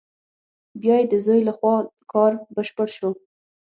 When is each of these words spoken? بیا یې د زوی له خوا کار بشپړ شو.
بیا 0.81 0.95
یې 0.99 1.05
د 1.11 1.13
زوی 1.25 1.41
له 1.47 1.53
خوا 1.57 1.75
کار 2.11 2.31
بشپړ 2.55 2.87
شو. 2.97 3.09